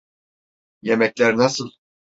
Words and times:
Yemekler 0.81 1.37
nasıl? 1.37 1.69